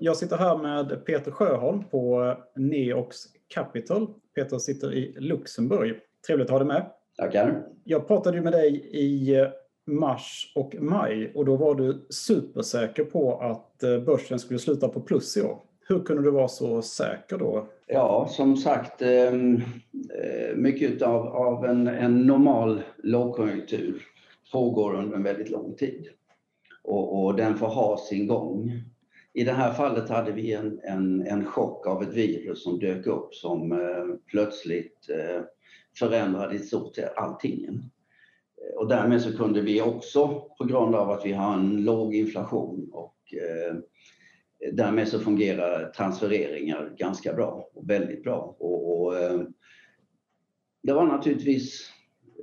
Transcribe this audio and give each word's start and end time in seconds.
Jag 0.00 0.16
sitter 0.16 0.36
här 0.36 0.58
med 0.58 1.04
Peter 1.04 1.30
Sjöholm 1.30 1.84
på 1.90 2.34
Neox 2.56 3.16
Capital. 3.48 4.06
Peter 4.34 4.58
sitter 4.58 4.94
i 4.94 5.14
Luxemburg. 5.18 5.96
Trevligt 6.26 6.46
att 6.46 6.50
ha 6.50 6.58
dig 6.58 6.68
med. 6.68 6.86
Tackar. 7.16 7.62
Jag 7.84 8.08
pratade 8.08 8.36
ju 8.36 8.42
med 8.42 8.52
dig 8.52 8.90
i 8.92 9.36
mars 9.86 10.52
och 10.54 10.74
maj 10.78 11.32
och 11.34 11.44
då 11.44 11.56
var 11.56 11.74
du 11.74 12.06
supersäker 12.10 13.04
på 13.04 13.40
att 13.40 14.04
börsen 14.06 14.38
skulle 14.38 14.58
sluta 14.58 14.88
på 14.88 15.00
plus 15.00 15.36
i 15.36 15.42
år. 15.42 15.58
Hur 15.88 16.00
kunde 16.00 16.22
du 16.22 16.30
vara 16.30 16.48
så 16.48 16.82
säker 16.82 17.38
då? 17.38 17.66
Ja, 17.86 18.28
som 18.30 18.56
sagt, 18.56 19.02
ehm, 19.02 19.54
eh, 19.54 20.56
mycket 20.56 21.02
av, 21.02 21.26
av 21.26 21.64
en, 21.64 21.88
en 21.88 22.26
normal 22.26 22.82
lågkonjunktur 23.02 24.02
pågår 24.52 24.94
under 24.94 25.16
en 25.16 25.22
väldigt 25.22 25.50
lång 25.50 25.74
tid. 25.74 26.08
Och, 26.84 27.24
och, 27.24 27.36
den 27.36 27.56
får 27.56 27.66
ha 27.66 27.98
sin 27.98 28.26
gång. 28.26 28.72
I 29.32 29.44
det 29.44 29.52
här 29.52 29.72
fallet 29.72 30.08
hade 30.08 30.32
vi 30.32 30.52
en, 30.52 30.80
en, 30.84 31.26
en 31.26 31.44
chock 31.44 31.86
av 31.86 32.02
ett 32.02 32.14
virus 32.14 32.62
som 32.62 32.78
dök 32.78 33.06
upp 33.06 33.34
som 33.34 33.72
eh, 33.72 34.16
plötsligt 34.26 35.08
eh, 35.10 35.42
förändrade 35.98 36.54
i 36.54 36.58
stort 36.58 36.94
sett 36.94 37.16
allting. 37.16 37.80
Och 38.76 38.88
därmed 38.88 39.22
så 39.22 39.36
kunde 39.36 39.60
vi 39.60 39.82
också, 39.82 40.28
på 40.58 40.64
grund 40.64 40.94
av 40.94 41.10
att 41.10 41.26
vi 41.26 41.32
har 41.32 41.54
en 41.54 41.84
låg 41.84 42.14
inflation 42.14 42.90
och 42.92 43.34
eh, 43.34 43.76
därmed 44.72 45.08
så 45.08 45.18
fungerar 45.18 45.90
transfereringar 45.90 46.94
ganska 46.98 47.32
bra 47.32 47.70
och 47.74 47.90
väldigt 47.90 48.22
bra. 48.22 48.56
Och, 48.58 49.00
och 49.00 49.18
eh, 49.18 49.40
det 50.82 50.92
var 50.92 51.06
naturligtvis 51.06 51.90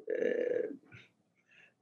eh, 0.08 0.70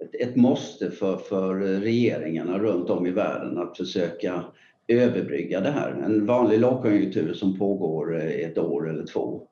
ett, 0.06 0.16
ett 0.16 0.36
måste 0.36 0.92
för, 0.92 1.18
för 1.18 1.56
regeringarna 1.60 2.60
runt 2.60 2.90
om 2.90 3.08
i 3.08 3.12
världen 3.12 3.58
att 3.58 3.78
försöka 3.78 4.44
överbrygga 4.88 5.62
det 5.62 5.72
här. 5.72 5.92
En 5.92 6.26
vanlig 6.26 6.60
lågkonjunktur 6.60 7.34
som 7.34 7.58
pågår 7.58 8.18
eh, 8.18 8.26
ett 8.26 8.58
år 8.58 8.90
eller 8.90 9.06
två, 9.06 9.48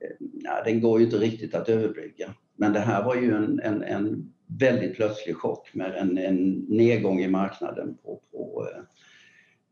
eh, 0.00 0.26
ja, 0.42 0.62
den 0.64 0.80
går 0.80 0.98
ju 0.98 1.04
inte 1.04 1.18
riktigt 1.18 1.54
att 1.54 1.68
överbrygga. 1.68 2.34
Men 2.56 2.72
det 2.72 2.80
här 2.80 3.04
var 3.04 3.14
ju 3.14 3.34
en, 3.34 3.60
en, 3.60 3.82
en 3.82 4.32
väldigt 4.46 4.96
plötslig 4.96 5.36
chock 5.36 5.74
med 5.74 5.94
en, 5.94 6.18
en 6.18 6.66
nedgång 6.68 7.20
i 7.20 7.28
marknaden 7.28 7.96
på, 8.02 8.20
på 8.32 8.68
eh, 8.72 8.82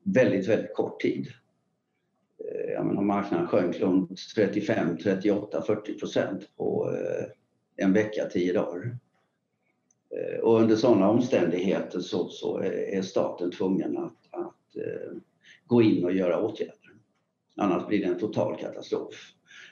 väldigt, 0.03 0.49
väldigt 0.49 0.75
kort 0.75 1.01
tid. 1.01 1.29
Jag 2.75 2.87
menar, 2.87 3.03
marknaden 3.03 3.47
sjönk 3.47 3.81
runt 3.81 4.21
35, 4.35 4.97
38, 4.99 5.63
40 5.63 5.99
procent 5.99 6.57
på 6.57 6.97
en 7.77 7.93
vecka, 7.93 8.25
tio 8.33 8.53
dagar. 8.53 8.99
Och 10.43 10.61
under 10.61 10.77
sådana 10.77 11.11
omständigheter 11.11 12.01
så, 12.01 12.29
så 12.29 12.59
är 12.59 13.03
staten 13.03 13.51
tvungen 13.51 13.99
att, 13.99 14.24
gå 15.67 15.83
in 15.83 16.05
och 16.05 16.13
göra 16.13 16.41
åtgärder. 16.41 16.75
Annars 17.57 17.87
blir 17.87 17.99
det 17.99 18.07
en 18.07 18.19
total 18.19 18.57
katastrof. 18.57 19.15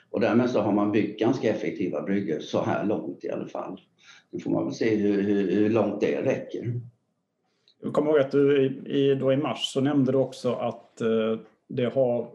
Och 0.09 0.19
därmed 0.19 0.49
så 0.49 0.61
har 0.61 0.71
man 0.71 0.91
byggt 0.91 1.19
ganska 1.19 1.49
effektiva 1.49 2.01
bryggor 2.01 2.39
så 2.39 2.61
här 2.61 2.85
långt 2.85 3.23
i 3.23 3.29
alla 3.29 3.47
fall. 3.47 3.81
Nu 4.31 4.39
får 4.39 4.51
man 4.51 4.65
väl 4.65 4.73
se 4.73 4.95
hur, 4.95 5.21
hur, 5.21 5.51
hur 5.51 5.69
långt 5.69 6.01
det 6.01 6.21
räcker. 6.21 6.81
Jag 7.81 7.93
kommer 7.93 8.11
ihåg 8.11 8.19
att 8.19 8.31
du 8.31 8.65
i, 8.85 9.15
då 9.15 9.33
i 9.33 9.37
mars 9.37 9.73
så 9.73 9.81
nämnde 9.81 10.11
du 10.11 10.17
också 10.17 10.53
att 10.53 11.01
eh, 11.01 11.39
det 11.67 11.85
har 11.85 12.27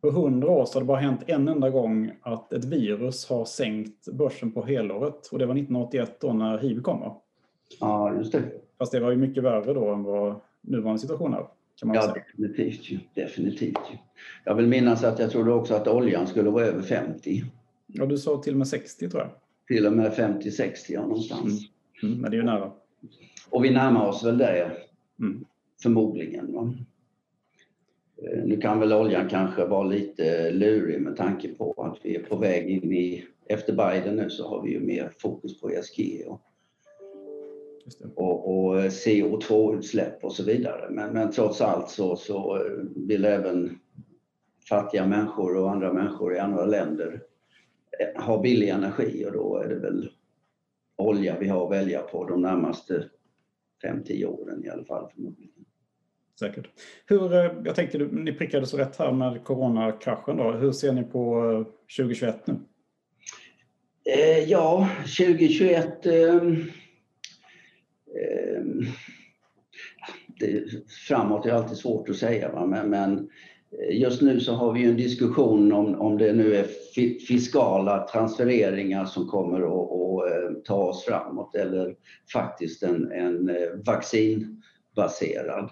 på 0.00 0.10
hundra 0.10 0.50
år 0.50 0.64
så 0.64 0.74
har 0.74 0.80
det 0.80 0.86
bara 0.86 0.98
hänt 0.98 1.20
en 1.26 1.48
enda 1.48 1.70
gång 1.70 2.12
att 2.22 2.52
ett 2.52 2.64
virus 2.64 3.28
har 3.28 3.44
sänkt 3.44 4.08
börsen 4.08 4.52
på 4.52 4.62
helåret 4.62 5.26
och 5.32 5.38
det 5.38 5.46
var 5.46 5.54
1981 5.54 6.20
då 6.20 6.32
när 6.32 6.58
hiv 6.58 6.80
kom. 6.80 7.14
Ja, 7.80 8.14
just 8.14 8.32
det. 8.32 8.42
Fast 8.78 8.92
det 8.92 9.00
var 9.00 9.10
ju 9.10 9.16
mycket 9.16 9.42
värre 9.42 9.74
då 9.74 9.88
än 9.88 10.02
vad 10.02 10.34
nuvarande 10.60 11.00
situation 11.00 11.34
är. 11.34 11.46
Ja, 11.82 12.14
definitivt. 12.14 13.14
Definitivt. 13.14 13.78
Jag 14.44 14.54
vill 14.54 14.66
minnas 14.66 15.04
att 15.04 15.18
jag 15.18 15.30
trodde 15.30 15.52
också 15.52 15.74
att 15.74 15.88
oljan 15.88 16.26
skulle 16.26 16.50
vara 16.50 16.64
över 16.64 16.82
50. 16.82 17.44
Ja, 17.86 18.06
du 18.06 18.18
sa 18.18 18.42
till 18.42 18.52
och 18.52 18.58
med 18.58 18.68
60 18.68 19.10
tror 19.10 19.22
jag. 19.22 19.30
Till 19.68 19.86
och 19.86 19.92
med 19.92 20.12
50-60 20.12 20.72
ja, 20.88 21.00
någonstans. 21.00 21.44
Mm. 22.02 22.12
Mm, 22.12 22.20
men 22.22 22.30
det 22.30 22.36
är 22.36 22.38
ju 22.38 22.44
nära. 22.46 22.72
Och 23.50 23.64
vi 23.64 23.70
närmar 23.70 24.08
oss 24.08 24.24
väl 24.24 24.38
det, 24.38 24.70
Mm. 25.20 25.44
förmodligen. 25.82 26.52
Va? 26.52 26.74
Eh, 28.22 28.44
Nu 28.44 28.56
kan 28.60 28.80
väl 28.80 28.92
oljan 28.92 29.28
kanske 29.28 29.64
vara 29.64 29.82
lite 29.88 30.50
lurig 30.50 31.00
med 31.00 31.16
tanke 31.16 31.48
på 31.48 31.72
att 31.72 31.98
vi 32.02 32.16
är 32.16 32.22
på 32.22 32.36
väg 32.36 32.70
in 32.70 32.92
i, 32.92 33.24
efter 33.46 33.72
Biden 33.72 34.16
nu 34.16 34.30
så 34.30 34.48
har 34.48 34.62
vi 34.62 34.70
ju 34.70 34.80
mer 34.80 35.12
fokus 35.18 35.60
på 35.60 35.70
ESG 35.70 36.24
och. 36.26 36.40
Och, 38.14 38.66
och 38.66 38.76
CO2-utsläpp 38.76 40.24
och 40.24 40.32
så 40.32 40.44
vidare. 40.44 40.90
Men, 40.90 41.12
men 41.12 41.32
trots 41.32 41.60
allt 41.60 41.90
så, 41.90 42.16
så 42.16 42.66
vill 42.96 43.24
även 43.24 43.78
fattiga 44.68 45.06
människor 45.06 45.56
och 45.56 45.70
andra 45.70 45.92
människor 45.92 46.34
i 46.34 46.38
andra 46.38 46.64
länder 46.64 47.22
eh, 48.00 48.22
ha 48.24 48.42
billig 48.42 48.68
energi 48.68 49.26
och 49.26 49.32
då 49.32 49.56
är 49.56 49.68
det 49.68 49.78
väl 49.78 50.10
olja 50.96 51.38
vi 51.40 51.48
har 51.48 51.64
att 51.64 51.72
välja 51.72 52.02
på 52.02 52.28
de 52.28 52.42
närmaste 52.42 53.04
5-10 53.84 54.24
åren 54.24 54.64
i 54.64 54.68
alla 54.68 54.84
fall 54.84 55.10
förmodligen. 55.14 55.52
Säkert. 56.38 56.68
Hur, 57.06 57.32
eh, 57.34 57.52
jag 57.64 57.74
tänkte, 57.74 57.98
ni 57.98 58.32
prickade 58.32 58.66
så 58.66 58.76
rätt 58.76 58.96
här 58.96 59.12
med 59.12 59.44
coronakraschen. 59.44 60.36
Då. 60.36 60.52
Hur 60.52 60.72
ser 60.72 60.92
ni 60.92 61.02
på 61.02 61.50
eh, 61.50 62.04
2021 62.04 62.46
nu? 62.46 62.54
Eh, 64.04 64.50
ja, 64.50 64.88
2021... 65.18 66.06
ehm, 66.06 66.56
Ehm, 68.20 68.82
det, 70.40 70.64
framåt 71.08 71.46
är 71.46 71.52
alltid 71.52 71.76
svårt 71.76 72.08
att 72.08 72.16
säga, 72.16 72.52
va? 72.52 72.66
Men, 72.66 72.90
men 72.90 73.30
eh, 73.78 74.00
just 74.00 74.22
nu 74.22 74.40
så 74.40 74.52
har 74.52 74.72
vi 74.72 74.80
ju 74.80 74.88
en 74.90 74.96
diskussion 74.96 75.72
om, 75.72 75.94
om 75.94 76.18
det 76.18 76.32
nu 76.32 76.54
är 76.56 76.64
fiskala 77.26 78.08
transfereringar 78.08 79.04
som 79.04 79.28
kommer 79.28 79.58
att, 79.60 80.32
eh, 80.32 80.52
ta 80.64 80.84
oss 80.84 81.04
framåt 81.04 81.54
eller 81.54 81.96
faktiskt 82.32 82.82
en, 82.82 83.12
en 83.12 83.48
eh, 83.48 83.68
vaccinbaserad 83.86 85.70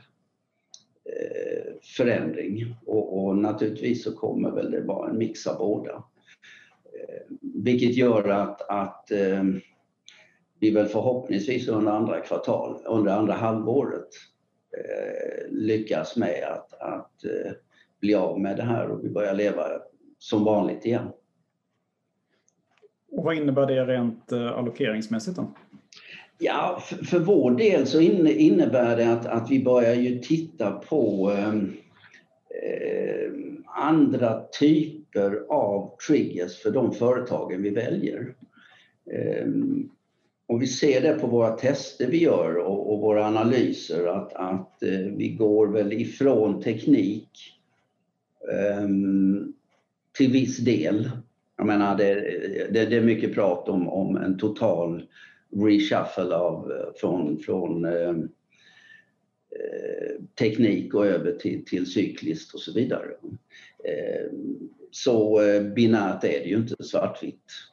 eh, 1.04 1.72
förändring. 1.96 2.74
Och, 2.86 3.24
och 3.24 3.36
naturligtvis 3.36 4.04
så 4.04 4.16
kommer 4.16 4.50
väl 4.50 4.70
det 4.70 4.80
vara 4.80 5.10
en 5.10 5.18
mix 5.18 5.46
av 5.46 5.58
båda. 5.58 5.92
Eh, 5.92 7.36
Vilket 7.40 7.96
gör 7.96 8.28
att, 8.28 8.70
att 8.70 9.10
eh, 9.10 9.44
vi 10.60 10.70
väl 10.70 10.86
förhoppningsvis 10.86 11.68
under 11.68 11.92
andra 11.92 12.20
kvartal, 12.20 12.82
under 12.86 13.12
andra 13.12 13.34
halvåret 13.34 14.08
eh, 14.76 15.50
lyckas 15.50 16.16
med 16.16 16.44
att, 16.44 16.72
att 16.72 17.24
eh, 17.24 17.52
bli 18.00 18.14
av 18.14 18.40
med 18.40 18.56
det 18.56 18.62
här 18.62 18.88
och 18.88 19.04
vi 19.04 19.08
börjar 19.08 19.34
leva 19.34 19.64
som 20.18 20.44
vanligt 20.44 20.86
igen. 20.86 21.08
Och 23.12 23.24
vad 23.24 23.36
innebär 23.36 23.66
det 23.66 23.84
rent 23.84 24.32
eh, 24.32 24.58
allokeringsmässigt 24.58 25.36
då? 25.36 25.54
Ja, 26.38 26.82
för, 26.84 27.04
för 27.04 27.18
vår 27.18 27.50
del 27.50 27.86
så 27.86 28.00
inne, 28.00 28.32
innebär 28.32 28.96
det 28.96 29.12
att, 29.12 29.26
att 29.26 29.50
vi 29.50 29.64
börjar 29.64 29.94
ju 29.94 30.18
titta 30.18 30.70
på 30.70 31.30
eh, 31.30 31.54
eh, 32.64 33.32
andra 33.66 34.42
typer 34.60 35.44
av 35.48 35.96
triggers 36.08 36.62
för 36.62 36.70
de 36.70 36.92
företagen 36.92 37.62
vi 37.62 37.70
väljer. 37.70 38.34
Och 40.50 40.62
vi 40.62 40.66
ser 40.66 41.00
det 41.00 41.12
på 41.12 41.26
våra 41.26 41.50
tester 41.50 42.06
vi 42.06 42.22
gör 42.22 42.56
och, 42.56 42.92
och 42.92 43.00
våra 43.00 43.26
analyser 43.26 44.06
att, 44.06 44.32
att 44.32 44.82
eh, 44.82 44.98
vi 45.16 45.28
går 45.28 45.66
väl 45.66 45.92
ifrån 45.92 46.62
teknik 46.62 47.30
eh, 48.52 48.88
till 50.18 50.32
viss 50.32 50.58
del. 50.58 51.10
Jag 51.56 51.66
menar 51.66 51.96
det, 51.96 52.14
det, 52.70 52.86
det 52.86 52.96
är 52.96 53.00
mycket 53.00 53.34
prat 53.34 53.68
om, 53.68 53.88
om 53.88 54.16
en 54.16 54.38
total 54.38 55.02
reshuffle 55.56 56.34
av, 56.34 56.72
eh, 56.72 56.92
från, 56.96 57.38
från 57.38 57.84
ehm, 57.84 58.28
eh, 59.50 60.24
teknik 60.38 60.94
och 60.94 61.06
över 61.06 61.32
till, 61.32 61.64
till 61.64 61.86
cykliskt 61.86 62.54
och 62.54 62.60
så 62.60 62.72
vidare. 62.72 63.06
Ehm, 63.08 63.34
eh, 63.84 64.30
så 64.90 65.40
binärt 65.76 66.24
är 66.24 66.40
det 66.40 66.48
ju 66.48 66.56
inte 66.56 66.84
svartvitt. 66.84 67.69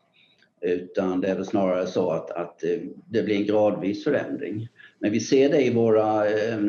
Utan 0.61 1.21
det 1.21 1.27
är 1.27 1.35
väl 1.35 1.45
snarare 1.45 1.87
så 1.87 2.09
att, 2.09 2.31
att 2.31 2.63
eh, 2.63 2.79
det 3.05 3.23
blir 3.23 3.35
en 3.35 3.45
gradvis 3.45 4.03
förändring. 4.03 4.67
Men 4.99 5.11
vi 5.11 5.19
ser 5.19 5.49
det 5.49 5.61
i 5.61 5.73
våra 5.73 6.29
eh, 6.29 6.59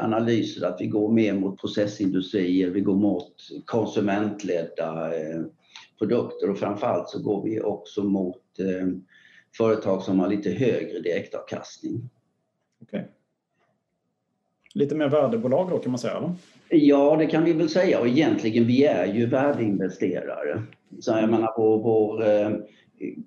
analyser 0.00 0.66
att 0.66 0.80
vi 0.80 0.86
går 0.86 1.12
mer 1.12 1.34
mot 1.34 1.60
processindustrier, 1.60 2.70
vi 2.70 2.80
går 2.80 2.96
mot 2.96 3.34
konsumentledda 3.64 5.16
eh, 5.20 5.42
produkter 5.98 6.50
och 6.50 6.58
framförallt 6.58 7.08
så 7.08 7.22
går 7.22 7.44
vi 7.44 7.60
också 7.60 8.02
mot 8.02 8.42
företag 9.56 10.02
som 10.02 10.20
har 10.20 10.28
lite 10.28 10.50
högre 10.50 11.00
direktavkastning. 11.00 12.10
Okej. 12.82 13.08
Lite 14.74 14.94
mer 14.94 15.08
värdebolag 15.08 15.70
då 15.70 15.78
kan 15.78 15.92
man 15.92 15.98
säga? 15.98 16.16
Eller? 16.16 16.34
Ja, 16.70 17.16
det 17.16 17.26
kan 17.26 17.44
vi 17.44 17.52
väl 17.52 17.68
säga 17.68 18.00
och 18.00 18.08
egentligen 18.08 18.66
vi 18.66 18.84
är 18.84 19.06
ju 19.06 19.26
värdeinvesterare. 19.26 20.62
Så 21.00 21.10
jag 21.10 21.30
menar 21.30 21.54
vår, 21.56 21.78
vår 21.78 22.22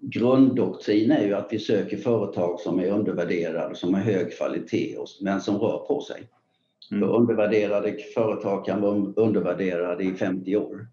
grunddoktrin 0.01 1.11
är 1.11 1.25
ju 1.25 1.33
att 1.33 1.47
vi 1.53 1.59
söker 1.59 1.97
företag 1.97 2.59
som 2.59 2.79
är 2.79 2.87
undervärderade, 2.87 3.75
som 3.75 3.93
har 3.93 4.01
hög 4.01 4.37
kvalitet 4.37 4.97
men 5.21 5.41
som 5.41 5.57
rör 5.57 5.77
på 5.77 6.01
sig. 6.01 6.29
Mm. 6.91 7.01
För 7.01 7.15
undervärderade 7.15 7.97
företag 8.13 8.65
kan 8.65 8.81
vara 8.81 9.13
undervärderade 9.15 10.03
i 10.03 10.13
50 10.13 10.55
år. 10.55 10.87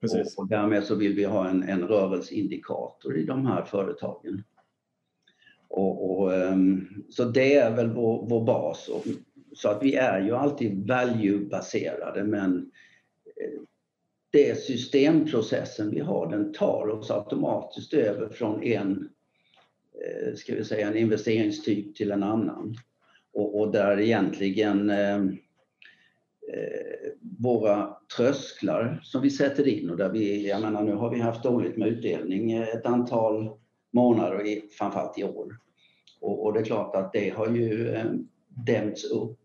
Precis. 0.00 0.38
Och, 0.38 0.48
därmed 0.48 0.84
så 0.84 0.94
vill 0.94 1.14
vi 1.14 1.24
ha 1.24 1.48
en, 1.48 1.62
en 1.62 1.82
rörelseindikator 1.82 3.16
i 3.16 3.24
de 3.24 3.46
här 3.46 3.64
företagen. 3.64 4.42
Och, 5.68 6.10
och, 6.10 6.32
um, 6.32 6.88
så 7.10 7.24
det 7.24 7.54
är 7.54 7.76
väl 7.76 7.90
vår, 7.90 8.26
vår 8.28 8.44
bas. 8.44 8.88
Och, 8.88 9.04
så 9.54 9.68
att 9.68 9.82
vi 9.82 9.94
är 9.94 10.20
ju 10.20 10.36
alltid 10.36 10.86
value-baserade 10.86 12.24
men 12.24 12.70
eh, 13.26 13.60
det 14.36 14.60
systemprocessen 14.60 15.90
vi 15.90 16.00
har 16.00 16.30
den 16.30 16.52
tar 16.52 16.88
oss 16.88 17.10
automatiskt 17.10 17.94
över 17.94 18.28
från 18.28 18.62
en, 18.62 19.08
eh, 20.04 20.34
ska 20.34 20.54
vi 20.54 20.64
säga, 20.64 20.88
en 20.88 20.96
investeringstyp 20.96 21.96
till 21.96 22.10
en 22.10 22.22
annan. 22.22 22.76
Och, 23.32 23.60
och 23.60 23.72
där 23.72 24.00
egentligen 24.00 24.90
eh, 24.90 25.16
eh, 25.16 27.12
våra 27.38 27.96
trösklar 28.16 29.00
som 29.02 29.22
vi 29.22 29.30
sätter 29.30 29.68
in 29.68 29.90
och 29.90 29.96
där 29.96 30.08
vi, 30.08 30.48
jag 30.48 30.60
menar 30.60 30.82
nu 30.82 30.94
har 30.94 31.10
vi 31.10 31.20
haft 31.20 31.42
dåligt 31.42 31.76
med 31.76 31.88
utdelning 31.88 32.52
eh, 32.52 32.68
ett 32.68 32.86
antal 32.86 33.50
månader, 33.92 34.60
framförallt 34.78 35.18
i 35.18 35.24
år. 35.24 35.58
Och, 36.20 36.44
och 36.44 36.52
det 36.52 36.60
är 36.60 36.64
klart 36.64 36.96
att 36.96 37.12
det 37.12 37.30
har 37.30 37.48
ju 37.48 37.88
eh, 37.88 38.12
dämts 38.48 39.04
upp. 39.04 39.38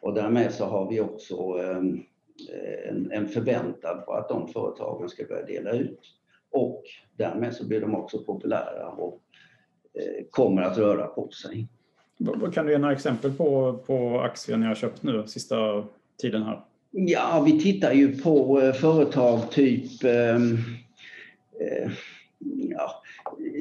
Och 0.00 0.14
därmed 0.14 0.52
så 0.52 0.64
har 0.64 0.90
vi 0.90 1.00
också 1.00 1.34
eh, 1.34 1.82
en, 2.88 3.12
en 3.12 3.28
förväntan 3.28 4.04
på 4.04 4.12
att 4.12 4.28
de 4.28 4.48
företagen 4.48 5.08
ska 5.08 5.24
börja 5.24 5.46
dela 5.46 5.70
ut. 5.70 6.00
Och 6.50 6.82
därmed 7.16 7.54
så 7.54 7.66
blir 7.66 7.80
de 7.80 7.94
också 7.94 8.18
populära 8.18 8.88
och 8.88 9.20
eh, 9.94 10.24
kommer 10.30 10.62
att 10.62 10.78
röra 10.78 11.06
på 11.06 11.30
sig. 11.30 11.68
Kan 12.52 12.66
du 12.66 12.72
ge 12.72 12.78
några 12.78 12.94
exempel 12.94 13.32
på, 13.32 13.78
på 13.86 14.20
aktier 14.20 14.56
ni 14.56 14.66
har 14.66 14.74
köpt 14.74 15.02
nu 15.02 15.26
sista 15.26 15.84
tiden 16.18 16.42
här? 16.42 16.64
Ja, 16.90 17.42
vi 17.46 17.60
tittar 17.60 17.92
ju 17.92 18.16
på 18.16 18.60
eh, 18.60 18.72
företag 18.72 19.50
typ 19.50 20.04
ehm, 20.04 20.58
eh, 21.60 21.90
ja, 22.70 23.02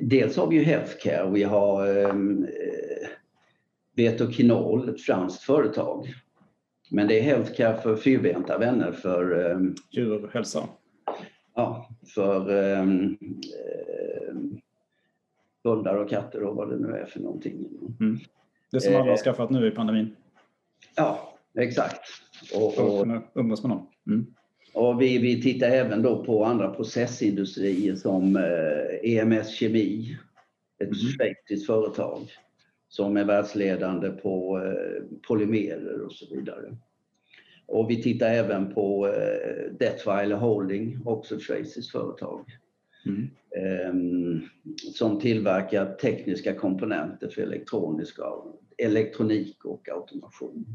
Dels 0.02 0.38
har 0.38 0.48
vi 0.48 0.56
ju 0.56 0.64
Healthcare, 0.64 1.30
vi 1.32 1.44
har 1.44 1.88
ehm, 1.88 2.44
eh, 2.44 3.08
Betokinol, 3.96 4.90
ett 4.90 5.02
franskt 5.02 5.44
företag. 5.44 6.14
Men 6.90 7.08
det 7.08 7.20
är 7.20 7.24
Healthcare 7.24 7.82
för 7.82 7.96
fyrbenta 7.96 8.58
vänner 8.58 8.92
för 8.92 9.52
eh, 9.52 9.60
djurhälsa. 9.92 10.70
Ja, 11.56 11.90
för 12.16 12.72
eh, 12.74 12.86
hundar 15.64 15.96
och 15.96 16.10
katter 16.10 16.44
och 16.44 16.56
vad 16.56 16.70
det 16.70 16.78
nu 16.78 16.94
är 16.94 17.06
för 17.06 17.20
någonting. 17.20 17.68
Mm. 18.00 18.20
Det 18.72 18.82
som 18.82 18.96
alla 18.96 19.04
har 19.04 19.10
eh, 19.10 19.18
skaffat 19.18 19.50
nu 19.50 19.68
i 19.68 19.72
pandemin. 19.72 20.16
Ja, 20.96 21.38
exakt. 21.60 22.02
Och, 22.56 22.78
och, 22.78 23.08
umgås 23.36 23.64
med 23.64 23.70
någon. 23.70 23.88
Mm. 24.08 24.26
Och 24.74 25.02
vi, 25.02 25.18
vi 25.18 25.42
tittar 25.42 25.68
även 25.68 26.02
då 26.02 26.24
på 26.26 26.46
andra 26.46 26.70
processindustrier 26.70 27.96
som 27.96 28.36
eh, 28.36 29.12
EMS 29.12 29.50
Kemi, 29.50 30.18
ett 30.80 30.88
mm. 30.88 30.96
schweiziskt 30.96 31.68
företag 31.68 32.20
som 32.88 33.18
är 33.18 33.24
världsledande 33.24 34.10
på 34.10 34.58
eh, 34.58 35.18
polymerer 35.28 36.02
och 36.02 36.14
så 36.14 36.36
vidare. 36.36 36.78
Och 37.66 37.90
vi 37.90 38.04
tittar 38.04 38.30
även 38.30 38.74
på 38.74 39.08
eh, 39.08 39.72
Detweiler 39.80 40.36
Holding, 40.36 41.00
också 41.06 41.40
schweiziskt 41.40 41.92
företag. 41.92 42.46
Mm. 43.06 43.30
Eh, 43.56 44.42
som 44.94 45.20
tillverkar 45.20 45.96
tekniska 45.96 46.54
komponenter 46.54 47.30
för 47.30 47.42
elektroniska, 47.42 48.24
elektronik 48.78 49.66
och 49.66 49.90
automation. 49.90 50.66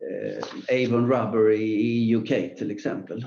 Eh, 0.00 0.86
Avon 0.86 1.10
Rubber 1.10 1.50
i, 1.50 1.64
i 1.64 2.16
UK 2.16 2.56
till 2.58 2.70
exempel. 2.70 3.26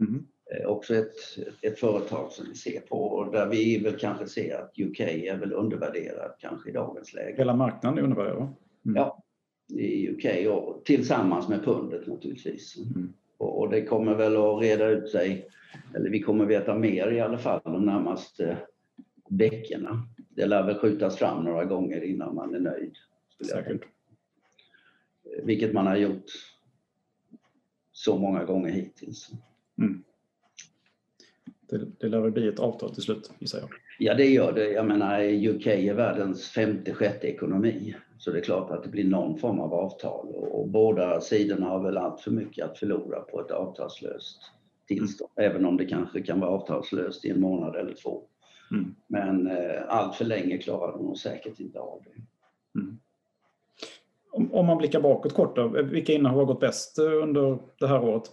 Mm. 0.00 0.26
Eh, 0.52 0.66
också 0.66 0.94
ett, 0.94 1.14
ett 1.60 1.78
företag 1.78 2.32
som 2.32 2.46
vi 2.48 2.54
ser 2.54 2.80
på 2.80 2.96
och 2.96 3.32
där 3.32 3.46
vi 3.46 3.78
väl 3.78 3.98
kanske 3.98 4.26
ser 4.26 4.58
att 4.58 4.78
UK 4.78 5.00
är 5.00 5.36
väl 5.36 5.52
undervärderat 5.52 6.36
kanske 6.38 6.70
i 6.70 6.72
dagens 6.72 7.14
läge. 7.14 7.34
Hela 7.36 7.56
marknaden 7.56 7.98
är 7.98 8.02
undervärderad? 8.02 8.48
Mm. 8.84 8.96
Ja, 8.96 9.22
i 9.68 10.10
UK 10.10 10.48
och 10.48 10.84
tillsammans 10.84 11.48
med 11.48 11.64
pundet 11.64 12.06
naturligtvis. 12.06 12.76
Mm. 12.76 13.12
Och, 13.38 13.60
och, 13.60 13.70
det 13.70 13.84
kommer 13.84 14.14
väl 14.14 14.36
att 14.36 14.62
reda 14.62 14.88
ut 14.88 15.10
sig, 15.10 15.48
eller 15.94 16.10
vi 16.10 16.20
kommer 16.20 16.46
veta 16.46 16.74
mer 16.74 17.10
i 17.12 17.20
alla 17.20 17.38
fall 17.38 17.60
de 17.64 17.84
närmaste 17.84 18.58
veckorna. 19.28 20.08
Det 20.28 20.46
lär 20.46 20.66
väl 20.66 20.78
skjutas 20.78 21.16
fram 21.16 21.44
några 21.44 21.64
gånger 21.64 22.04
innan 22.04 22.34
man 22.34 22.54
är 22.54 22.60
nöjd. 22.60 22.96
Säkert. 23.50 23.82
Vilket 25.42 25.72
man 25.72 25.86
har 25.86 25.96
gjort 25.96 26.24
så 27.92 28.18
många 28.18 28.44
gånger 28.44 28.70
hittills. 28.70 29.30
Mm. 29.78 30.04
Det, 31.72 31.86
det 31.98 32.08
lär 32.08 32.20
väl 32.20 32.30
bli 32.30 32.48
ett 32.48 32.58
avtal 32.58 32.94
till 32.94 33.02
slut, 33.02 33.30
gissar 33.38 33.58
jag. 33.58 33.68
Ja, 33.98 34.14
det 34.14 34.24
gör 34.24 34.52
det. 34.52 34.72
Jag 34.72 34.86
menar, 34.86 35.20
UK 35.22 35.66
är 35.66 35.94
världens 35.94 36.48
femte, 36.48 36.94
sjätte 36.94 37.26
ekonomi. 37.26 37.94
Så 38.18 38.30
det 38.30 38.38
är 38.38 38.42
klart 38.42 38.70
att 38.70 38.82
det 38.82 38.88
blir 38.88 39.04
någon 39.04 39.38
form 39.38 39.60
av 39.60 39.74
avtal 39.74 40.28
och, 40.28 40.60
och 40.60 40.68
båda 40.68 41.20
sidorna 41.20 41.66
har 41.66 41.82
väl 41.82 41.96
allt 41.96 42.20
för 42.20 42.30
mycket 42.30 42.64
att 42.64 42.78
förlora 42.78 43.20
på 43.20 43.40
ett 43.40 43.50
avtalslöst 43.50 44.38
tillstånd. 44.88 45.30
Mm. 45.36 45.50
Även 45.50 45.64
om 45.64 45.76
det 45.76 45.84
kanske 45.84 46.22
kan 46.22 46.40
vara 46.40 46.50
avtalslöst 46.50 47.24
i 47.24 47.30
en 47.30 47.40
månad 47.40 47.76
eller 47.76 47.94
två. 47.94 48.22
Mm. 48.70 48.94
Men 49.06 49.46
eh, 49.46 49.82
allt 49.88 50.14
för 50.14 50.24
länge 50.24 50.58
klarar 50.58 50.92
de 50.92 51.16
säkert 51.16 51.60
inte 51.60 51.78
av 51.80 52.02
det. 52.04 52.22
Mm. 52.80 52.98
Om, 54.32 54.52
om 54.52 54.66
man 54.66 54.78
blickar 54.78 55.00
bakåt 55.00 55.34
kort 55.34 55.56
då, 55.56 55.68
vilka 55.68 56.12
innehav 56.12 56.38
har 56.38 56.44
gått 56.44 56.60
bäst 56.60 56.98
under 56.98 57.58
det 57.78 57.86
här 57.86 58.04
året? 58.04 58.30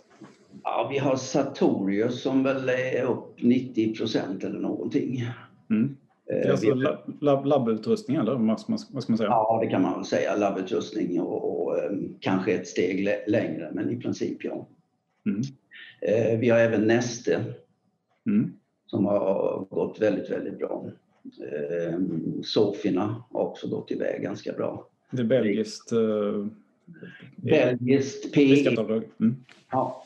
Ja, 0.64 0.88
vi 0.92 0.98
har 0.98 1.16
Sartorius 1.16 2.22
som 2.22 2.44
väl 2.44 2.70
är 2.70 3.04
upp 3.04 3.42
90 3.42 3.96
procent 3.96 4.44
eller 4.44 4.60
någonting. 4.60 5.24
Mm. 5.70 5.98
Det 6.30 6.34
är 6.34 6.46
eh, 6.46 6.52
alltså 6.52 6.74
lab, 7.22 7.46
labbutrustning 7.46 8.18
eller 8.18 8.36
vad 8.36 8.60
ska, 8.60 8.72
man, 8.72 9.18
säga? 9.18 9.30
Ja, 9.30 9.60
det 9.64 9.70
kan 9.70 9.82
man 9.82 9.94
väl 9.94 10.06
säga. 10.06 10.36
Labbutrustning 10.36 11.22
och, 11.22 11.68
och 11.68 11.78
um, 11.78 12.16
kanske 12.20 12.54
ett 12.54 12.68
steg 12.68 13.04
längre, 13.28 13.70
men 13.74 13.90
i 13.90 13.96
princip 13.96 14.44
ja. 14.44 14.68
Mm. 15.26 15.40
Uh, 15.40 16.40
vi 16.40 16.50
har 16.50 16.60
även 16.60 16.88
Neste 16.88 17.44
mm. 18.26 18.54
som 18.86 19.06
har 19.06 19.66
gått 19.70 20.02
väldigt, 20.02 20.32
väldigt 20.32 20.58
bra. 20.58 20.86
Uh, 21.42 22.00
Sofina 22.44 23.24
har 23.32 23.42
också 23.42 23.68
gått 23.68 23.92
iväg 23.92 24.22
ganska 24.22 24.54
bra. 24.54 24.88
Det 25.12 25.22
är 25.22 25.26
belgiskt? 25.26 25.94
Uh, 25.94 26.48
belgiskt 27.36 28.34
PE. 28.34 28.70
Mm. 29.20 29.36
Ja, 29.72 30.04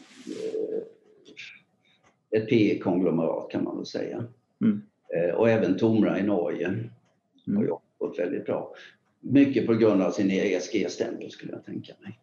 ett 2.33 2.49
PE-konglomerat 2.49 3.51
kan 3.51 3.63
man 3.63 3.77
väl 3.77 3.85
säga. 3.85 4.25
Mm. 4.61 4.81
Eh, 5.15 5.35
och 5.35 5.49
även 5.49 5.77
Tomra 5.77 6.19
i 6.19 6.23
Norge 6.23 6.67
mm. 6.67 7.57
har 7.57 7.63
jobbat 7.63 7.83
gått 7.97 8.19
väldigt 8.19 8.45
bra. 8.45 8.75
Mycket 9.19 9.65
på 9.65 9.73
grund 9.73 10.01
av 10.01 10.11
sin 10.11 10.31
ESG-stämpel 10.31 11.31
skulle 11.31 11.51
jag 11.51 11.65
tänka 11.65 11.93
mig. 12.01 12.19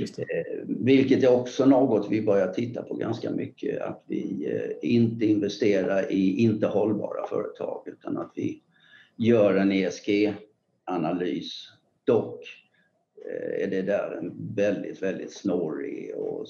Eh, 0.00 0.66
vilket 0.66 1.22
är 1.22 1.32
också 1.32 1.66
något 1.66 2.10
vi 2.10 2.22
börjar 2.22 2.52
titta 2.52 2.82
på 2.82 2.94
ganska 2.94 3.30
mycket, 3.30 3.80
att 3.80 4.04
vi 4.06 4.52
eh, 4.52 4.90
inte 4.90 5.26
investerar 5.26 6.12
i 6.12 6.36
inte 6.36 6.66
hållbara 6.66 7.26
företag 7.26 7.82
utan 7.86 8.16
att 8.16 8.32
vi 8.34 8.62
gör 9.16 9.54
en 9.54 9.72
ESG-analys. 9.72 11.68
Dock 12.04 12.56
är 13.58 13.66
det 13.66 13.82
där 13.82 14.18
en 14.18 14.54
väldigt, 14.54 15.02
väldigt 15.02 15.32
snårig 15.32 16.14
och 16.16 16.46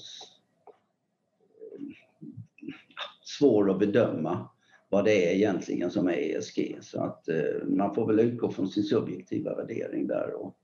svår 3.23 3.71
att 3.71 3.79
bedöma 3.79 4.49
vad 4.89 5.05
det 5.05 5.31
är 5.31 5.35
egentligen 5.35 5.91
som 5.91 6.07
är 6.07 6.13
ESG. 6.13 6.77
Så 6.81 7.03
att 7.03 7.29
eh, 7.29 7.67
man 7.67 7.95
får 7.95 8.07
väl 8.07 8.19
utgå 8.19 8.51
från 8.51 8.67
sin 8.67 8.83
subjektiva 8.83 9.55
värdering 9.55 10.07
där 10.07 10.33
och, 10.33 10.55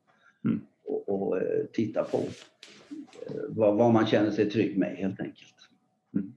mm. 0.46 0.62
och, 0.86 1.10
och 1.10 1.42
eh, 1.42 1.66
titta 1.74 2.04
på 2.04 2.18
eh, 2.18 3.42
vad, 3.50 3.76
vad, 3.76 3.94
man 3.94 4.08
känner 4.08 4.32
sig 4.32 4.50
trygg 4.50 4.78
med 4.78 4.96
helt 4.96 5.20
enkelt. 5.20 5.56
Mm. 6.14 6.34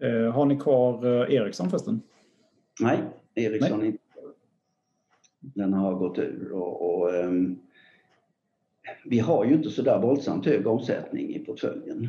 Eh, 0.00 0.32
har 0.32 0.44
ni 0.44 0.56
kvar 0.56 1.06
Ericsson 1.30 1.70
förresten? 1.70 2.00
Nej, 2.80 2.98
Ericsson 3.34 3.78
Nej. 3.78 3.86
inte. 3.88 3.98
Den 5.40 5.72
har 5.72 5.94
gått 5.94 6.18
ur 6.18 6.52
och, 6.52 7.02
och 7.02 7.14
um, 7.14 7.60
vi 9.04 9.18
har 9.18 9.44
ju 9.44 9.54
inte 9.54 9.70
så 9.70 9.82
där 9.82 10.00
våldsamt 10.00 10.46
hög 10.46 10.66
omsättning 10.66 11.34
i 11.34 11.38
portföljen. 11.38 12.08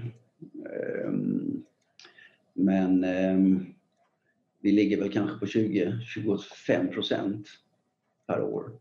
Um, 1.05 1.63
men 2.53 3.03
eh, 3.03 3.61
vi 4.61 4.71
ligger 4.71 4.97
väl 4.97 5.11
kanske 5.11 5.39
på 5.39 5.45
20-25 5.45 6.93
procent 6.93 7.47
per 8.27 8.41
år. 8.41 8.71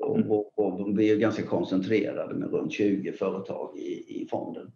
Och, 0.00 0.16
mm. 0.16 0.30
och, 0.30 0.98
vi 0.98 1.12
är 1.12 1.16
ganska 1.16 1.42
koncentrerade 1.42 2.34
med 2.34 2.50
runt 2.50 2.72
20 2.72 3.12
företag 3.12 3.78
i, 3.78 4.22
i 4.22 4.28
fonden. 4.30 4.72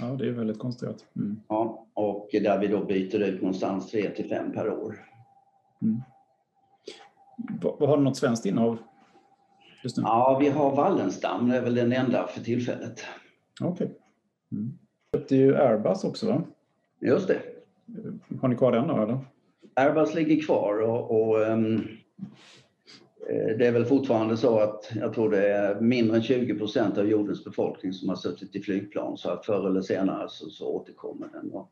Ja, 0.00 0.06
det 0.06 0.28
är 0.28 0.30
väldigt 0.30 0.58
koncentrerat. 0.58 1.06
Mm. 1.16 1.40
Ja, 1.48 1.86
och 1.94 2.28
där 2.32 2.58
vi 2.58 2.66
då 2.66 2.84
byter 2.84 3.22
ut 3.22 3.40
någonstans 3.40 3.90
3 3.90 4.10
till 4.10 4.28
5 4.28 4.52
per 4.52 4.70
år. 4.70 4.96
Mm. 5.82 6.00
Har 7.78 7.96
du 7.96 8.02
något 8.02 8.16
svenskt 8.16 8.46
innehav? 8.46 8.78
Just 9.82 9.96
nu? 9.96 10.02
Ja, 10.06 10.38
vi 10.40 10.48
har 10.48 10.76
Wallenstam, 10.76 11.48
det 11.48 11.56
är 11.56 11.62
väl 11.62 11.74
den 11.74 11.92
enda 11.92 12.26
för 12.26 12.40
tillfället. 12.40 13.04
Okej. 13.60 13.86
Okay. 13.86 13.96
Mm. 14.52 14.78
Det 15.10 15.32
är 15.32 15.38
ju 15.38 15.56
Airbus 15.56 16.04
också 16.04 16.26
va? 16.26 16.42
Just 17.00 17.28
det. 17.28 17.38
Har 18.40 18.48
ni 18.48 18.56
kvar 18.56 18.72
den 18.72 18.88
då 18.88 19.02
eller? 19.02 19.18
Airbus 19.74 20.14
ligger 20.14 20.42
kvar 20.42 20.80
och, 20.80 21.10
och 21.10 21.40
um, 21.40 21.88
det 23.58 23.66
är 23.66 23.72
väl 23.72 23.84
fortfarande 23.84 24.36
så 24.36 24.58
att 24.58 24.90
jag 24.94 25.14
tror 25.14 25.30
det 25.30 25.48
är 25.48 25.80
mindre 25.80 26.16
än 26.16 26.22
20 26.22 26.54
procent 26.54 26.98
av 26.98 27.06
jordens 27.06 27.44
befolkning 27.44 27.92
som 27.92 28.08
har 28.08 28.16
suttit 28.16 28.56
i 28.56 28.62
flygplan 28.62 29.16
så 29.16 29.30
att 29.30 29.46
förr 29.46 29.66
eller 29.66 29.80
senare 29.80 30.28
så, 30.28 30.50
så 30.50 30.66
återkommer 30.68 31.28
den. 31.32 31.50
Och 31.50 31.70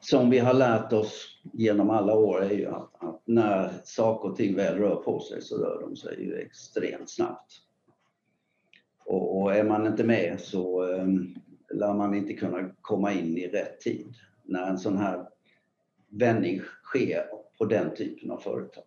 som 0.00 0.30
vi 0.30 0.38
har 0.38 0.54
lärt 0.54 0.92
oss 0.92 1.38
genom 1.52 1.90
alla 1.90 2.14
år 2.14 2.42
är 2.42 2.50
ju 2.50 2.66
att, 2.66 2.74
att, 2.74 2.97
när 3.28 3.70
saker 3.84 4.28
och 4.28 4.36
ting 4.36 4.56
väl 4.56 4.78
rör 4.78 4.96
på 4.96 5.20
sig 5.20 5.42
så 5.42 5.56
rör 5.56 5.80
de 5.80 5.96
sig 5.96 6.24
ju 6.24 6.34
extremt 6.34 7.10
snabbt. 7.10 7.52
Och, 9.04 9.40
och 9.40 9.54
är 9.54 9.64
man 9.64 9.86
inte 9.86 10.04
med 10.04 10.40
så 10.40 10.92
eh, 10.92 11.06
lär 11.74 11.94
man 11.94 12.14
inte 12.14 12.32
kunna 12.32 12.70
komma 12.80 13.12
in 13.12 13.38
i 13.38 13.48
rätt 13.48 13.80
tid 13.80 14.14
när 14.44 14.70
en 14.70 14.78
sån 14.78 14.98
här 14.98 15.28
vändning 16.08 16.60
sker 16.82 17.24
på 17.58 17.64
den 17.64 17.94
typen 17.94 18.30
av 18.30 18.38
företag. 18.38 18.84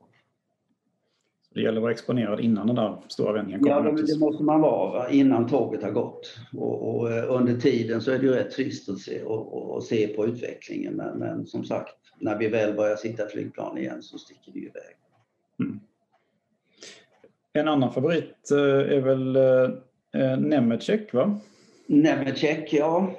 Det 1.53 1.61
gäller 1.61 1.77
att 1.77 1.81
vara 1.81 1.91
exponerad 1.91 2.39
innan 2.39 2.67
den 2.67 2.75
där 2.75 2.97
stora 3.07 3.33
vändningen 3.33 3.61
kommer? 3.61 3.75
Ja, 3.75 3.91
det 3.91 4.19
måste 4.19 4.43
man 4.43 4.61
vara 4.61 5.09
innan 5.09 5.47
tåget 5.47 5.83
har 5.83 5.91
gått. 5.91 6.37
Och, 6.57 6.95
och 6.95 7.11
eh, 7.11 7.31
under 7.31 7.55
tiden 7.55 8.01
så 8.01 8.11
är 8.11 8.19
det 8.19 8.25
ju 8.25 8.31
rätt 8.31 8.51
trist 8.51 8.89
att 8.89 8.99
se, 8.99 9.23
och, 9.23 9.75
och 9.75 9.83
se 9.83 10.07
på 10.07 10.25
utvecklingen. 10.25 10.93
Men, 10.93 11.17
men, 11.17 11.45
som 11.45 11.63
sagt, 11.63 11.95
när 12.19 12.37
vi 12.37 12.47
väl 12.47 12.73
börjar 12.73 12.95
sitta 12.95 13.25
i 13.25 13.29
flygplan 13.29 13.77
igen 13.77 14.01
så 14.01 14.17
sticker 14.17 14.51
det 14.51 14.59
iväg. 14.59 14.95
Mm. 15.59 15.79
En 17.53 17.67
annan 17.67 17.93
favorit 17.93 18.51
eh, 18.51 18.97
är 18.97 19.01
väl 19.01 19.35
eh, 19.35 20.39
Nemetschek, 20.39 21.13
va? 21.13 21.39
Nemetschek, 21.87 22.73
ja. 22.73 23.13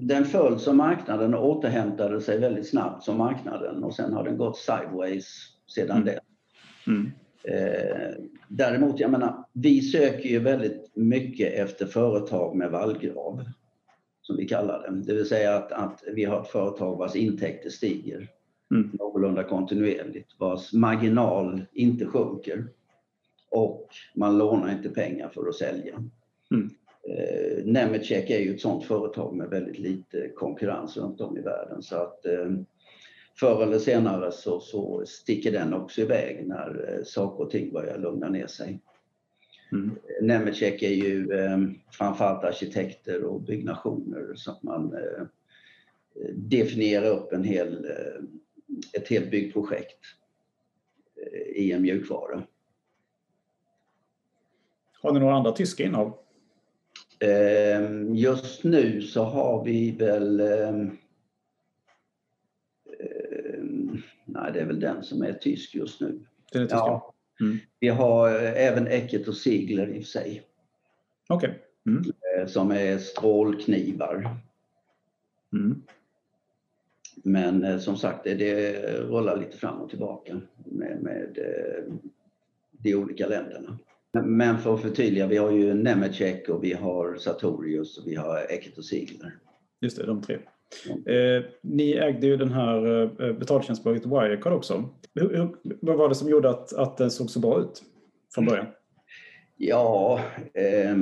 Den 0.00 0.24
föll 0.24 0.58
som 0.58 0.76
marknaden 0.76 1.34
och 1.34 1.48
återhämtade 1.48 2.20
sig 2.20 2.38
väldigt 2.38 2.68
snabbt 2.68 3.04
som 3.04 3.18
marknaden 3.18 3.84
och 3.84 3.94
sen 3.94 4.12
har 4.12 4.24
den 4.24 4.36
gått 4.36 4.56
sideways 4.56 5.26
sedan 5.66 5.96
mm. 5.96 6.04
dess. 6.04 6.25
Mm. 6.86 7.10
Däremot, 8.48 9.00
jag 9.00 9.10
menar, 9.10 9.44
vi 9.52 9.82
söker 9.82 10.28
ju 10.28 10.38
väldigt 10.38 10.90
mycket 10.94 11.54
efter 11.54 11.86
företag 11.86 12.56
med 12.56 12.70
vallgrav, 12.70 13.44
som 14.22 14.36
vi 14.36 14.48
kallar 14.48 14.82
det. 14.82 15.02
Det 15.06 15.14
vill 15.14 15.28
säga 15.28 15.56
att, 15.56 15.72
att 15.72 16.02
vi 16.14 16.24
har 16.24 16.42
ett 16.42 16.48
företag 16.48 16.96
vars 16.96 17.16
intäkter 17.16 17.70
stiger 17.70 18.28
mm. 18.70 18.90
någorlunda 18.92 19.44
kontinuerligt, 19.44 20.30
vars 20.38 20.72
marginal 20.72 21.62
inte 21.72 22.06
sjunker 22.06 22.66
och 23.50 23.88
man 24.14 24.38
lånar 24.38 24.72
inte 24.72 24.88
pengar 24.88 25.28
för 25.28 25.48
att 25.48 25.54
sälja. 25.54 25.94
Mm. 26.50 26.70
Eh, 27.08 27.64
Nemetschek 27.64 28.30
är 28.30 28.38
ju 28.38 28.54
ett 28.54 28.60
sådant 28.60 28.84
företag 28.84 29.36
med 29.36 29.48
väldigt 29.48 29.78
lite 29.78 30.28
konkurrens 30.28 30.96
runt 30.96 31.20
om 31.20 31.38
i 31.38 31.40
världen 31.40 31.82
så 31.82 31.96
att 31.96 32.26
eh, 32.26 32.50
förr 33.38 33.62
eller 33.62 33.78
senare 33.78 34.32
så, 34.32 34.60
så 34.60 35.04
sticker 35.06 35.52
den 35.52 35.74
också 35.74 36.00
iväg 36.00 36.46
när 36.46 36.94
eh, 36.94 37.04
saker 37.04 37.44
och 37.44 37.50
ting 37.50 37.72
börjar 37.72 37.98
lugna 37.98 38.28
ner 38.28 38.46
sig. 38.46 38.80
Mm. 39.72 39.96
Nemetschek 40.22 40.82
är 40.82 40.90
ju 40.90 41.32
eh, 41.32 41.58
framförallt 41.90 42.44
arkitekter 42.44 43.24
och 43.24 43.42
byggnationer 43.42 44.34
så 44.34 44.50
att 44.50 44.62
man 44.62 44.94
eh, 44.94 45.26
definierar 46.32 47.10
upp 47.10 47.32
en 47.32 47.44
hel, 47.44 47.84
eh, 47.84 48.22
ett 49.00 49.08
helt 49.08 49.30
byggprojekt 49.30 50.00
eh, 51.32 51.62
i 51.62 51.72
en 51.72 51.82
mjukvara. 51.82 52.42
Har 55.02 55.12
ni 55.12 55.20
några 55.20 55.34
andra 55.34 55.52
tyska 55.52 55.84
innehav? 55.84 56.18
Ehm, 57.20 58.14
just 58.14 58.64
nu 58.64 59.02
så 59.02 59.22
har 59.22 59.64
vi 59.64 59.90
väl 59.90 60.40
Nej, 64.36 64.52
det 64.52 64.60
är 64.60 64.66
väl 64.66 64.80
den 64.80 65.02
som 65.02 65.22
är 65.22 65.32
tysk 65.32 65.74
just 65.74 66.00
nu. 66.00 66.20
Det 66.52 66.58
är 66.58 66.62
tysk, 66.62 66.74
ja. 66.74 67.14
Mm. 67.40 67.58
Vi 67.80 67.88
har 67.88 68.28
eh, 68.28 68.66
även 68.66 68.86
Eckert 68.86 69.28
och 69.28 69.36
Sigler 69.36 69.88
i 69.88 69.92
och 69.92 70.04
för 70.04 70.10
sig. 70.10 70.42
Okej. 71.28 71.48
Okay. 71.48 71.60
Mm. 71.86 72.12
Eh, 72.38 72.46
som 72.46 72.70
är 72.70 72.98
strålknivar. 72.98 74.36
Mm. 75.52 75.82
Men 77.14 77.64
eh, 77.64 77.78
som 77.78 77.96
sagt, 77.96 78.24
det 78.24 78.82
rullar 79.00 79.36
lite 79.36 79.56
fram 79.56 79.80
och 79.80 79.90
tillbaka 79.90 80.40
med, 80.64 81.02
med 81.02 81.38
de 82.70 82.94
olika 82.94 83.26
länderna. 83.26 83.78
Men 84.24 84.58
för 84.58 84.74
att 84.74 84.82
förtydliga, 84.82 85.26
vi 85.26 85.36
har 85.36 85.50
ju 85.50 85.74
Nemetschek 85.74 86.48
och 86.48 86.64
vi 86.64 86.72
har 86.72 87.16
Sartorius 87.16 87.98
och 87.98 88.06
vi 88.06 88.14
har 88.14 88.46
Eckert 88.50 88.78
och 88.78 88.84
Sigler. 88.84 89.38
Just 89.80 89.96
det, 89.96 90.06
de 90.06 90.22
tre. 90.22 90.38
Eh, 91.06 91.44
ni 91.60 91.92
ägde 91.92 92.26
ju 92.26 92.36
den 92.36 92.52
här 92.52 93.02
eh, 93.02 93.32
betaltjänstbolaget 93.32 94.06
Wirecard 94.06 94.52
också. 94.52 94.88
Hur, 95.14 95.36
hur, 95.36 95.56
vad 95.80 95.96
var 95.96 96.08
det 96.08 96.14
som 96.14 96.28
gjorde 96.28 96.50
att, 96.50 96.72
att 96.72 96.96
den 96.96 97.10
såg 97.10 97.30
så 97.30 97.40
bra 97.40 97.60
ut 97.60 97.82
från 98.34 98.44
mm. 98.44 98.52
början? 98.52 98.66
Ja, 99.56 100.20
eh, 100.54 100.96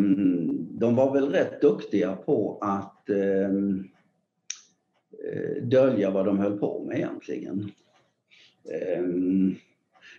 de 0.71 0.97
var 0.97 1.13
väl 1.13 1.29
rätt 1.29 1.61
duktiga 1.61 2.17
på 2.17 2.59
att 2.61 3.11
ehm, 3.11 3.85
eh, 5.33 5.63
dölja 5.63 6.11
vad 6.11 6.27
de 6.27 6.39
höll 6.39 6.59
på 6.59 6.85
med 6.85 6.97
egentligen. 6.97 7.71
Ehm, 8.73 9.55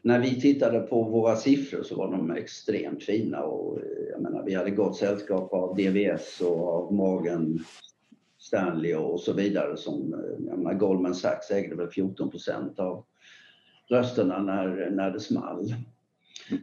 när 0.02 0.20
vi 0.20 0.42
tittade 0.42 0.80
på 0.80 1.04
våra 1.04 1.36
siffror 1.36 1.84
så 1.84 1.96
var 1.96 2.12
de 2.12 2.32
extremt 2.32 3.04
fina 3.04 3.44
och 3.44 3.78
eh, 3.78 3.86
jag 4.12 4.22
menar, 4.22 4.44
vi 4.46 4.54
hade 4.54 4.72
gott 4.72 4.98
sällskap 4.98 5.54
av 5.54 5.76
DVS 5.76 6.42
och 6.42 6.68
av 6.68 6.94
Morgan 6.94 7.60
Stanley 8.46 8.96
och 8.96 9.20
så 9.20 9.34
vidare 9.34 9.78
som 9.78 10.14
eh, 10.14 10.40
menar, 10.40 10.74
Goldman 10.74 11.16
Sachs 11.16 11.52
ägde 11.52 11.76
väl 11.76 11.90
14 11.90 12.30
procent 12.30 12.80
av 12.80 13.06
rösterna 13.90 14.42
när, 14.42 14.90
när 14.90 15.12
det 15.12 15.20
small. 15.20 15.76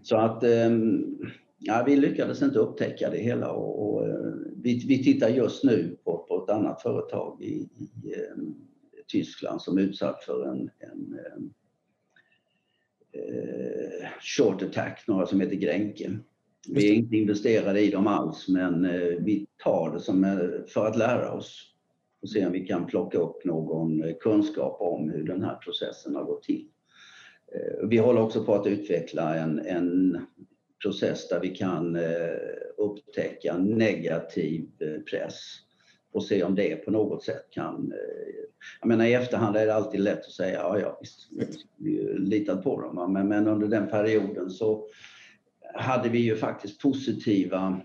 Så 0.02 0.16
att 0.16 0.44
ehm, 0.44 1.18
ja, 1.58 1.84
vi 1.86 1.96
lyckades 1.96 2.42
inte 2.42 2.58
upptäcka 2.58 3.10
det 3.10 3.18
hela 3.18 3.52
och, 3.52 3.94
och 3.94 4.08
eh, 4.08 4.32
vi, 4.56 4.84
vi 4.88 5.04
tittar 5.04 5.28
just 5.28 5.64
nu 5.64 5.96
på, 6.04 6.18
på 6.28 6.44
ett 6.44 6.50
annat 6.50 6.82
företag 6.82 7.42
i, 7.42 7.52
i 7.52 8.14
Tyskland 9.08 9.62
som 9.62 9.78
är 9.78 9.82
utsatt 9.82 10.24
för 10.24 10.46
en, 10.48 10.70
en 10.78 11.18
eh, 13.12 14.08
short 14.20 14.62
attack, 14.62 15.04
några 15.06 15.26
som 15.26 15.40
heter 15.40 15.56
Gränke. 15.56 16.18
Vi 16.68 16.90
är 16.90 16.94
inte 16.94 17.16
investerade 17.16 17.80
i 17.80 17.90
dem 17.90 18.06
alls 18.06 18.48
men 18.48 18.84
eh, 18.84 19.16
vi 19.18 19.46
tar 19.64 19.92
det 19.94 20.00
som, 20.00 20.24
eh, 20.24 20.66
för 20.68 20.86
att 20.86 20.96
lära 20.96 21.32
oss 21.32 21.71
och 22.22 22.30
se 22.30 22.46
om 22.46 22.52
vi 22.52 22.66
kan 22.66 22.86
plocka 22.86 23.18
upp 23.18 23.44
någon 23.44 24.04
eh, 24.04 24.14
kunskap 24.20 24.76
om 24.80 25.10
hur 25.10 25.24
den 25.24 25.42
här 25.42 25.56
processen 25.56 26.14
har 26.14 26.24
gått 26.24 26.42
till. 26.42 26.66
Eh, 27.54 27.88
vi 27.88 27.96
håller 27.96 28.20
också 28.20 28.44
på 28.44 28.54
att 28.54 28.66
utveckla 28.66 29.36
en, 29.36 29.58
en 29.58 30.20
process 30.82 31.28
där 31.28 31.40
vi 31.40 31.48
kan 31.48 31.96
eh, 31.96 32.02
upptäcka 32.76 33.58
negativ 33.58 34.68
press 35.10 35.40
och 36.12 36.24
se 36.24 36.42
om 36.42 36.54
det 36.54 36.76
på 36.76 36.90
något 36.90 37.24
sätt 37.24 37.50
kan... 37.50 37.92
Jag 38.80 38.88
menar 38.88 39.04
i 39.04 39.14
efterhand 39.14 39.56
är 39.56 39.66
det 39.66 39.74
alltid 39.74 40.00
lätt 40.00 40.18
att 40.18 40.32
säga 40.32 40.58
ja, 40.58 40.78
ja 40.80 40.98
visst, 41.00 41.30
vi 41.76 42.18
litat 42.18 42.64
på 42.64 42.80
dem. 42.80 43.12
Men, 43.12 43.28
men 43.28 43.48
under 43.48 43.68
den 43.68 43.88
perioden 43.88 44.50
så 44.50 44.86
hade 45.74 46.08
vi 46.08 46.18
ju 46.18 46.36
faktiskt 46.36 46.82
positiva 46.82 47.80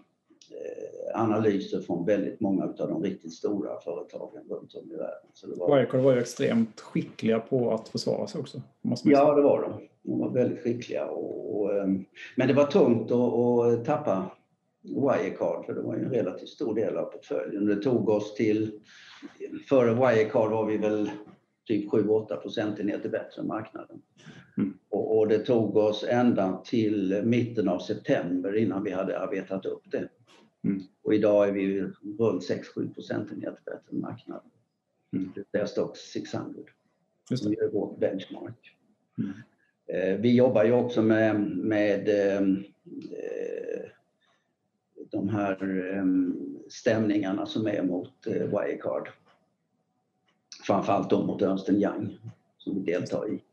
analyser 1.16 1.80
från 1.80 2.06
väldigt 2.06 2.40
många 2.40 2.64
av 2.64 2.76
de 2.78 3.04
riktigt 3.04 3.34
stora 3.34 3.80
företagen 3.80 4.44
runt 4.50 4.76
om 4.76 4.92
i 4.92 4.96
världen. 4.96 5.30
Så 5.34 5.48
det 5.48 5.56
var... 5.56 5.76
Wirecard 5.76 6.02
var 6.02 6.14
ju 6.14 6.20
extremt 6.20 6.82
skickliga 6.82 7.40
på 7.40 7.72
att 7.72 7.90
försvara 7.90 8.28
sig 8.28 8.42
också. 8.42 8.62
ja, 9.04 9.36
det 9.36 9.42
var 9.42 9.62
de. 9.62 9.88
De 10.04 10.20
var 10.20 10.30
väldigt 10.30 10.64
skickliga. 10.64 11.06
Och, 11.06 11.62
och, 11.62 11.74
eh, 11.74 11.88
men 12.36 12.48
det 12.48 12.54
var 12.54 12.66
tungt 12.66 13.12
att, 13.12 13.34
att 13.34 13.86
tappa 13.86 14.32
Wirecard, 14.82 15.66
för 15.66 15.74
det 15.74 15.82
var 15.82 15.96
ju 15.96 16.04
en 16.04 16.12
relativt 16.12 16.50
stor 16.50 16.76
del 16.76 16.98
av 16.98 17.06
portföljen. 17.06 17.66
Det 17.66 17.76
tog 17.76 18.10
oss 18.10 18.36
till, 18.36 18.80
före 19.70 19.94
Wirecard 19.94 20.52
var 20.52 20.66
vi 20.66 20.78
väl 20.78 21.12
typ 21.68 21.92
7-8 21.92 22.36
procentenheter 22.36 23.10
bättre 23.10 23.42
än 23.42 23.48
marknaden. 23.48 24.02
Mm. 24.58 24.78
Och, 25.08 25.20
och, 25.20 25.28
det 25.28 25.40
tog 25.40 25.78
oss 25.78 26.06
ända 26.10 26.62
till 26.66 27.22
mitten 27.26 27.68
av 27.68 27.80
september 27.80 28.56
innan 28.56 28.84
vi 28.84 28.92
hade 28.92 29.20
arbetat 29.20 29.66
upp 29.66 29.84
det. 29.92 30.10
Mm. 30.64 30.84
Och 31.02 31.14
idag 31.14 31.48
är 31.48 31.52
vi 31.52 31.82
runt 32.20 32.50
6-7 32.50 32.94
procentenheter 32.94 33.62
bättre 33.66 33.92
än 33.92 34.00
marknaden. 34.00 34.50
Mm. 35.14 35.32
Det 35.52 35.60
är 35.60 35.66
Stock 35.66 35.98
600 35.98 36.62
som 37.36 37.52
är 37.52 37.72
vårt 37.72 38.00
benchmark. 38.00 38.76
Mm. 39.18 39.34
Eh, 39.88 40.22
vi 40.22 40.36
jobbar 40.36 40.64
ju 40.64 40.72
också 40.72 41.02
med, 41.02 41.42
med 41.58 42.10
eh, 42.10 42.42
de 45.12 45.30
här 45.30 45.64
ehm, 45.94 46.36
stämningarna 46.70 47.46
som 47.46 47.68
är 47.68 47.84
mot 47.84 48.28
eh, 48.28 48.34
Wirecard. 48.34 49.10
Framförallt 50.64 51.10
då 51.10 51.26
mot 51.26 51.42
Ernst 51.42 51.70
Young 51.70 52.18
som 52.58 52.76
vi 52.76 52.92
deltar 52.92 53.34
i. 53.34 53.44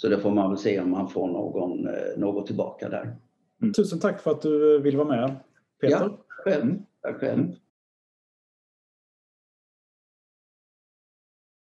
Så 0.00 0.08
det 0.08 0.18
får 0.18 0.30
man 0.30 0.50
väl 0.50 0.58
se 0.58 0.80
om 0.80 0.90
man 0.90 1.08
får 1.08 1.26
någon, 1.26 1.86
eh, 1.86 1.92
något 2.16 2.46
tillbaka 2.46 2.88
där. 2.88 3.16
Mm. 3.62 3.72
Tusen 3.72 4.00
tack 4.00 4.20
för 4.20 4.30
att 4.30 4.42
du 4.42 4.80
vill 4.80 4.96
vara 4.96 5.08
med, 5.08 5.34
Peter. 5.80 5.96
Ja, 6.00 6.18
själv. 6.28 6.78
Tack 7.02 7.16
själv. 7.16 7.48